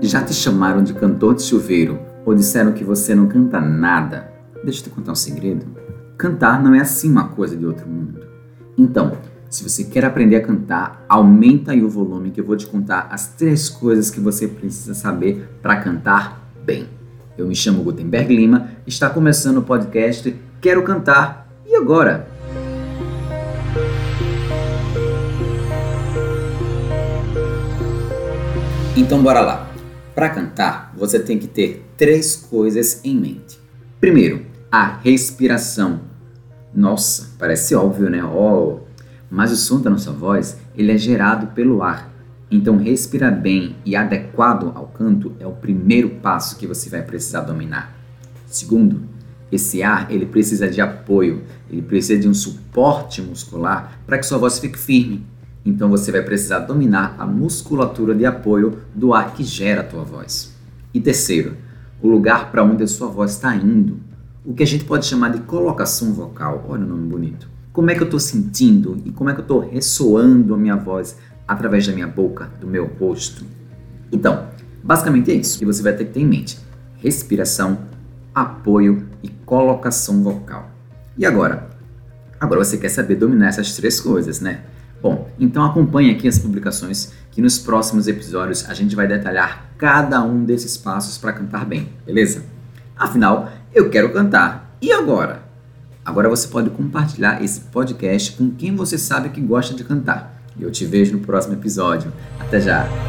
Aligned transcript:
Já 0.00 0.22
te 0.22 0.32
chamaram 0.32 0.82
de 0.82 0.94
cantor 0.94 1.34
de 1.34 1.42
chuveiro 1.42 1.98
ou 2.24 2.32
disseram 2.32 2.72
que 2.72 2.84
você 2.84 3.16
não 3.16 3.26
canta 3.26 3.60
nada? 3.60 4.30
Deixa 4.62 4.80
eu 4.80 4.84
te 4.84 4.90
contar 4.90 5.10
um 5.12 5.16
segredo. 5.16 5.66
Cantar 6.16 6.62
não 6.62 6.72
é 6.72 6.80
assim 6.80 7.10
uma 7.10 7.28
coisa 7.28 7.56
de 7.56 7.66
outro 7.66 7.88
mundo. 7.88 8.20
Então, 8.76 9.16
se 9.50 9.68
você 9.68 9.82
quer 9.82 10.04
aprender 10.04 10.36
a 10.36 10.40
cantar, 10.40 11.04
aumenta 11.08 11.72
aí 11.72 11.82
o 11.82 11.88
volume 11.88 12.30
que 12.30 12.40
eu 12.40 12.44
vou 12.44 12.56
te 12.56 12.66
contar 12.66 13.08
as 13.10 13.34
três 13.34 13.68
coisas 13.68 14.08
que 14.08 14.20
você 14.20 14.46
precisa 14.46 14.94
saber 14.94 15.48
para 15.60 15.80
cantar 15.80 16.48
bem. 16.64 16.86
Eu 17.36 17.48
me 17.48 17.54
chamo 17.56 17.82
Gutenberg 17.82 18.34
Lima, 18.34 18.68
está 18.86 19.10
começando 19.10 19.58
o 19.58 19.62
podcast 19.62 20.34
Quero 20.60 20.84
Cantar 20.84 21.48
e 21.66 21.74
agora? 21.74 22.28
Então 28.96 29.22
bora 29.22 29.40
lá. 29.40 29.67
Para 30.18 30.30
cantar, 30.30 30.92
você 30.96 31.20
tem 31.20 31.38
que 31.38 31.46
ter 31.46 31.88
três 31.96 32.34
coisas 32.34 33.00
em 33.04 33.14
mente. 33.14 33.56
Primeiro, 34.00 34.44
a 34.68 34.96
respiração. 34.96 36.00
Nossa, 36.74 37.36
parece 37.38 37.72
óbvio, 37.76 38.10
né? 38.10 38.24
Oh, 38.24 38.80
mas 39.30 39.52
o 39.52 39.56
som 39.56 39.80
da 39.80 39.88
nossa 39.88 40.10
voz, 40.10 40.58
ele 40.74 40.90
é 40.90 40.98
gerado 40.98 41.54
pelo 41.54 41.84
ar. 41.84 42.12
Então, 42.50 42.78
respirar 42.78 43.40
bem 43.40 43.76
e 43.84 43.94
adequado 43.94 44.72
ao 44.74 44.88
canto 44.88 45.36
é 45.38 45.46
o 45.46 45.52
primeiro 45.52 46.10
passo 46.16 46.58
que 46.58 46.66
você 46.66 46.90
vai 46.90 47.02
precisar 47.02 47.42
dominar. 47.42 47.96
Segundo, 48.44 49.02
esse 49.52 49.84
ar, 49.84 50.10
ele 50.10 50.26
precisa 50.26 50.68
de 50.68 50.80
apoio, 50.80 51.44
ele 51.70 51.80
precisa 51.80 52.20
de 52.20 52.28
um 52.28 52.34
suporte 52.34 53.22
muscular 53.22 54.00
para 54.04 54.18
que 54.18 54.26
sua 54.26 54.38
voz 54.38 54.58
fique 54.58 54.80
firme. 54.80 55.24
Então 55.68 55.90
você 55.90 56.10
vai 56.10 56.22
precisar 56.22 56.60
dominar 56.60 57.14
a 57.18 57.26
musculatura 57.26 58.14
de 58.14 58.24
apoio 58.24 58.78
do 58.94 59.12
ar 59.12 59.34
que 59.34 59.44
gera 59.44 59.82
a 59.82 59.84
tua 59.84 60.02
voz. 60.02 60.54
E 60.94 61.00
terceiro, 61.00 61.56
o 62.00 62.08
lugar 62.08 62.50
para 62.50 62.64
onde 62.64 62.82
a 62.82 62.86
sua 62.86 63.08
voz 63.08 63.32
está 63.32 63.54
indo. 63.54 63.98
O 64.46 64.54
que 64.54 64.62
a 64.62 64.66
gente 64.66 64.84
pode 64.84 65.04
chamar 65.04 65.30
de 65.30 65.40
colocação 65.40 66.14
vocal. 66.14 66.64
Olha 66.68 66.84
o 66.84 66.88
nome 66.88 67.06
bonito. 67.06 67.48
Como 67.70 67.90
é 67.90 67.94
que 67.94 68.00
eu 68.00 68.06
estou 68.06 68.18
sentindo 68.18 68.96
e 69.04 69.12
como 69.12 69.28
é 69.28 69.34
que 69.34 69.40
eu 69.40 69.42
estou 69.42 69.60
ressoando 69.60 70.54
a 70.54 70.56
minha 70.56 70.74
voz 70.74 71.16
através 71.46 71.86
da 71.86 71.92
minha 71.92 72.06
boca, 72.06 72.50
do 72.58 72.66
meu 72.66 72.86
rosto. 72.86 73.44
Então, 74.10 74.46
basicamente 74.82 75.30
é 75.30 75.34
isso 75.34 75.58
que 75.58 75.66
você 75.66 75.82
vai 75.82 75.94
ter 75.94 76.06
que 76.06 76.12
ter 76.12 76.20
em 76.20 76.26
mente: 76.26 76.58
respiração, 76.96 77.78
apoio 78.34 79.06
e 79.22 79.28
colocação 79.28 80.22
vocal. 80.22 80.70
E 81.16 81.26
agora? 81.26 81.68
Agora 82.40 82.64
você 82.64 82.78
quer 82.78 82.88
saber 82.88 83.16
dominar 83.16 83.48
essas 83.48 83.74
três 83.76 84.00
coisas, 84.00 84.40
né? 84.40 84.62
Bom, 85.00 85.30
então 85.38 85.64
acompanhe 85.64 86.10
aqui 86.10 86.26
as 86.26 86.38
publicações 86.38 87.12
que 87.30 87.40
nos 87.40 87.58
próximos 87.58 88.08
episódios 88.08 88.68
a 88.68 88.74
gente 88.74 88.96
vai 88.96 89.06
detalhar 89.06 89.70
cada 89.78 90.22
um 90.22 90.44
desses 90.44 90.76
passos 90.76 91.16
para 91.18 91.32
cantar 91.32 91.64
bem, 91.64 91.88
beleza? 92.04 92.42
Afinal, 92.96 93.48
eu 93.72 93.90
quero 93.90 94.12
cantar. 94.12 94.76
E 94.82 94.92
agora? 94.92 95.42
Agora 96.04 96.28
você 96.28 96.48
pode 96.48 96.70
compartilhar 96.70 97.42
esse 97.42 97.60
podcast 97.60 98.32
com 98.32 98.50
quem 98.50 98.74
você 98.74 98.98
sabe 98.98 99.28
que 99.28 99.40
gosta 99.40 99.74
de 99.74 99.84
cantar. 99.84 100.42
E 100.56 100.62
eu 100.62 100.70
te 100.70 100.84
vejo 100.84 101.12
no 101.12 101.20
próximo 101.20 101.54
episódio. 101.54 102.12
Até 102.40 102.60
já! 102.60 103.07